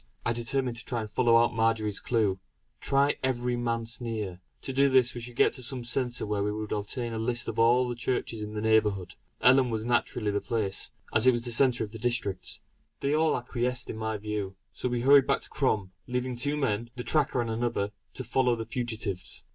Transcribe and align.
I 0.25 0.33
determined 0.33 0.77
to 0.77 0.83
try 0.85 1.03
to 1.03 1.07
follow 1.07 1.37
out 1.37 1.53
Marjory's 1.53 1.99
clue. 1.99 2.39
"Try 2.79 3.17
every 3.23 3.55
Manse 3.55 4.01
near." 4.01 4.41
To 4.63 4.73
do 4.73 4.89
this 4.89 5.13
we 5.13 5.21
should 5.21 5.35
get 5.35 5.53
to 5.53 5.61
some 5.61 5.83
centre 5.83 6.25
where 6.25 6.41
we 6.41 6.49
could 6.49 6.71
obtain 6.75 7.13
a 7.13 7.19
list 7.19 7.47
of 7.47 7.59
all 7.59 7.87
the 7.87 7.93
churches 7.93 8.41
in 8.41 8.55
the 8.55 8.61
neighbourhood. 8.61 9.13
Ellon 9.41 9.69
was 9.69 9.85
naturally 9.85 10.31
the 10.31 10.41
place, 10.41 10.89
as 11.13 11.27
it 11.27 11.31
was 11.33 11.41
in 11.43 11.49
the 11.49 11.51
centre 11.51 11.83
of 11.83 11.91
the 11.91 11.99
district. 11.99 12.61
They 13.01 13.13
all 13.13 13.37
acquiesced 13.37 13.91
in 13.91 13.97
my 13.97 14.17
view; 14.17 14.55
so 14.73 14.89
we 14.89 15.01
hurried 15.01 15.27
back 15.27 15.41
to 15.41 15.49
Crom, 15.51 15.91
leaving 16.07 16.35
two 16.35 16.57
men, 16.57 16.89
the 16.95 17.03
tracker 17.03 17.39
and 17.39 17.51
another, 17.51 17.91
to 18.15 18.23
follow 18.23 18.55
the 18.55 18.65
fugitives. 18.65 19.43